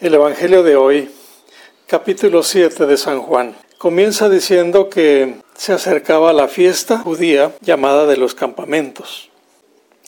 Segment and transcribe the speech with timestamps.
[0.00, 1.10] El Evangelio de hoy,
[1.86, 8.16] capítulo 7 de San Juan, comienza diciendo que se acercaba la fiesta judía llamada de
[8.16, 9.28] los campamentos.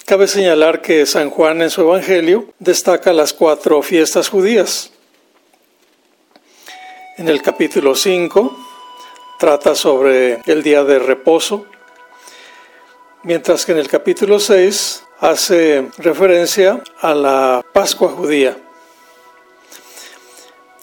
[0.07, 4.93] Cabe señalar que San Juan en su Evangelio destaca las cuatro fiestas judías.
[7.19, 8.57] En el capítulo 5
[9.39, 11.67] trata sobre el día de reposo,
[13.25, 18.57] mientras que en el capítulo 6 hace referencia a la Pascua judía.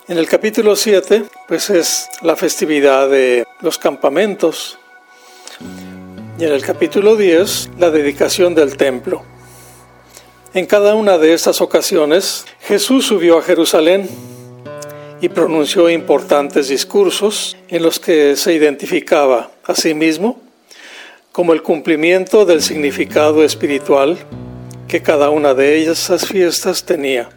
[0.10, 4.80] En el capítulo 7, pues es la festividad de los campamentos.
[6.40, 9.22] Y en el capítulo 10, la dedicación del templo.
[10.56, 14.10] En cada una de estas ocasiones, Jesús subió a Jerusalén
[15.22, 20.42] y pronunció importantes discursos en los que se identificaba a sí mismo
[21.32, 24.18] como el cumplimiento del significado espiritual
[24.88, 27.30] que cada una de esas fiestas tenía.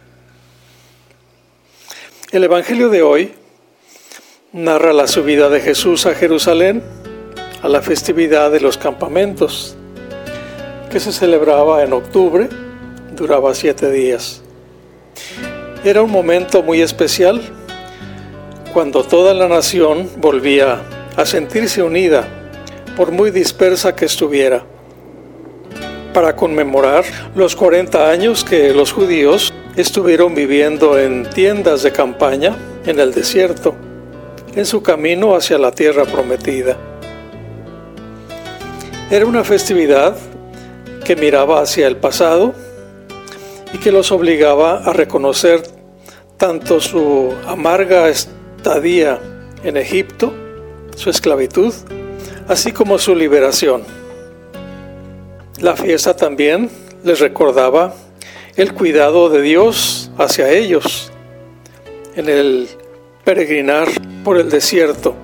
[2.33, 3.31] El Evangelio de hoy
[4.53, 6.81] narra la subida de Jesús a Jerusalén
[7.61, 9.75] a la festividad de los campamentos,
[10.89, 12.49] que se celebraba en octubre,
[13.15, 14.41] duraba siete días.
[15.83, 17.39] Era un momento muy especial
[18.73, 20.81] cuando toda la nación volvía
[21.15, 22.27] a sentirse unida,
[22.97, 24.63] por muy dispersa que estuviera,
[26.15, 32.99] para conmemorar los 40 años que los judíos estuvieron viviendo en tiendas de campaña en
[32.99, 33.75] el desierto,
[34.55, 36.77] en su camino hacia la tierra prometida.
[39.09, 40.15] Era una festividad
[41.03, 42.53] que miraba hacia el pasado
[43.73, 45.63] y que los obligaba a reconocer
[46.37, 49.19] tanto su amarga estadía
[49.63, 50.33] en Egipto,
[50.95, 51.73] su esclavitud,
[52.47, 53.83] así como su liberación.
[55.59, 56.69] La fiesta también
[57.03, 57.93] les recordaba
[58.55, 61.11] el cuidado de Dios hacia ellos
[62.15, 62.69] en el
[63.23, 63.87] peregrinar
[64.23, 65.15] por el desierto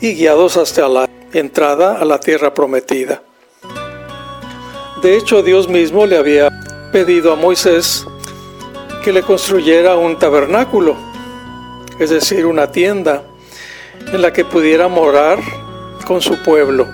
[0.00, 3.22] y guiados hasta la entrada a la tierra prometida.
[5.02, 6.50] De hecho, Dios mismo le había
[6.92, 8.06] pedido a Moisés
[9.02, 10.96] que le construyera un tabernáculo,
[11.98, 13.22] es decir, una tienda
[14.12, 15.38] en la que pudiera morar
[16.06, 16.86] con su pueblo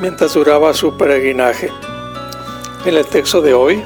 [0.00, 1.70] mientras duraba su peregrinaje.
[2.86, 3.82] En el texto de hoy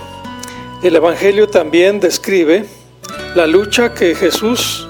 [0.83, 2.67] el Evangelio también describe
[3.35, 4.87] la lucha que Jesús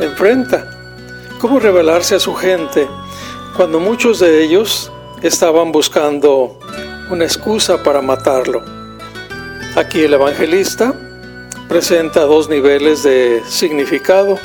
[0.00, 0.68] enfrenta,
[1.38, 2.88] cómo revelarse a su gente
[3.56, 4.90] cuando muchos de ellos
[5.22, 6.58] estaban buscando
[7.10, 8.62] una excusa para matarlo.
[9.76, 10.94] Aquí el evangelista
[11.68, 14.38] presenta dos niveles de significado.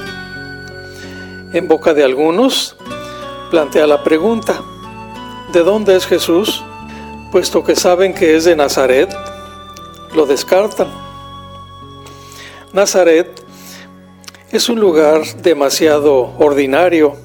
[1.54, 2.76] En boca de algunos
[3.50, 4.62] plantea la pregunta,
[5.54, 6.64] ¿de dónde es Jesús?
[7.32, 9.16] Puesto que saben que es de Nazaret,
[10.16, 10.88] lo descartan.
[12.74, 13.42] Nazaret
[14.52, 17.16] es un lugar demasiado ordinario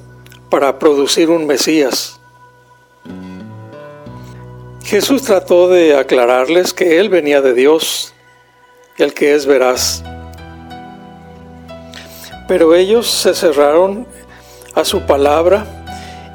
[0.49, 2.19] para producir un Mesías.
[4.83, 8.13] Jesús trató de aclararles que Él venía de Dios,
[8.97, 10.03] el que es veraz.
[12.47, 14.05] Pero ellos se cerraron
[14.75, 15.65] a su palabra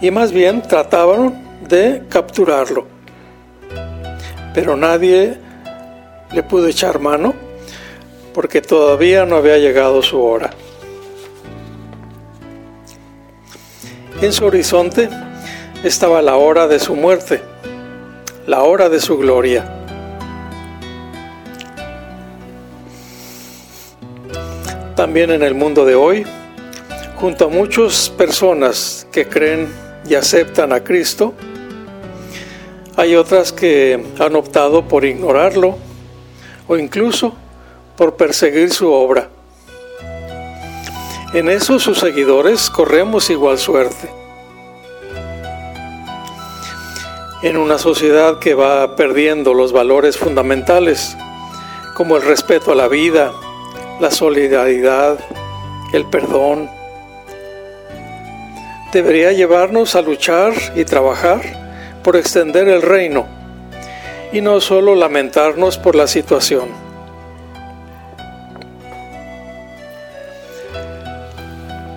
[0.01, 2.87] y más bien trataban de capturarlo.
[4.55, 5.39] Pero nadie
[6.37, 7.35] le pudo echar mano
[8.35, 10.51] porque todavía no había llegado su hora.
[14.21, 15.09] En su horizonte
[15.83, 17.41] estaba la hora de su muerte,
[18.47, 19.65] la hora de su gloria.
[24.95, 26.27] También en el mundo de hoy,
[27.17, 29.69] junto a muchas personas que creen
[30.07, 31.33] y aceptan a Cristo,
[32.95, 35.86] hay otras que han optado por ignorarlo
[36.69, 37.33] o incluso
[37.97, 39.29] por perseguir su obra.
[41.33, 44.09] En eso sus seguidores corremos igual suerte.
[47.43, 51.17] En una sociedad que va perdiendo los valores fundamentales,
[51.95, 53.33] como el respeto a la vida,
[54.01, 55.19] la solidaridad,
[55.93, 56.71] el perdón,
[58.93, 61.43] debería llevarnos a luchar y trabajar
[62.03, 63.36] por extender el reino
[64.33, 66.69] y no solo lamentarnos por la situación.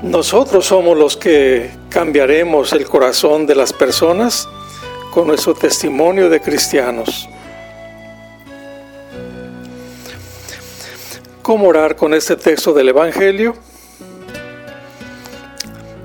[0.02, 4.48] Nosotros somos los que cambiaremos el corazón de las personas
[5.12, 7.28] con nuestro testimonio de cristianos.
[11.42, 13.56] ¿Cómo orar con este texto del Evangelio?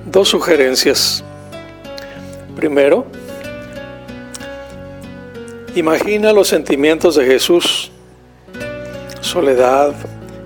[0.06, 1.23] Dos sugerencias.
[2.56, 3.06] Primero,
[5.76, 7.91] Imagina los sentimientos de Jesús,
[9.21, 9.93] soledad,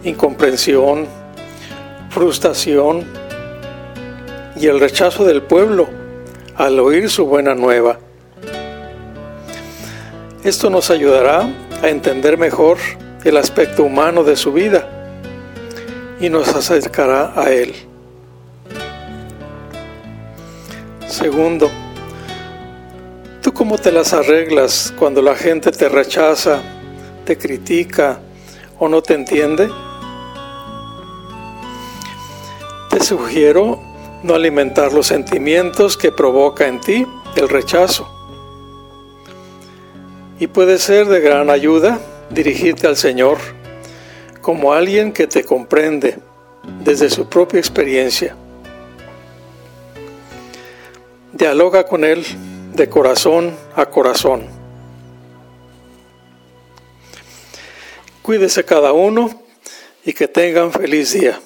[0.02, 1.06] incomprensión,
[2.08, 3.04] frustración
[4.56, 5.86] y el rechazo del pueblo
[6.56, 7.98] al oír su buena nueva.
[10.44, 11.46] Esto nos ayudará
[11.82, 12.78] a entender mejor
[13.22, 14.88] el aspecto humano de su vida
[16.20, 17.74] y nos acercará a Él.
[21.06, 21.87] Segundo, ¿tú
[23.68, 26.62] cómo te las arreglas cuando la gente te rechaza,
[27.26, 28.18] te critica
[28.78, 29.68] o no te entiende?
[32.88, 33.78] Te sugiero
[34.22, 37.06] no alimentar los sentimientos que provoca en ti
[37.36, 38.08] el rechazo.
[40.40, 41.98] Y puede ser de gran ayuda
[42.30, 43.36] dirigirte al Señor
[44.40, 46.16] como alguien que te comprende
[46.82, 48.34] desde su propia experiencia.
[51.34, 52.24] Dialoga con Él
[52.78, 54.46] de corazón a corazón.
[58.22, 59.42] Cuídese cada uno
[60.04, 61.40] y que tengan feliz día.